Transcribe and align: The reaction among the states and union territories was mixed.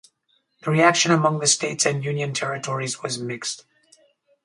The 0.63 0.71
reaction 0.71 1.11
among 1.11 1.41
the 1.41 1.45
states 1.45 1.85
and 1.85 2.03
union 2.03 2.33
territories 2.33 3.03
was 3.03 3.19
mixed. 3.19 3.65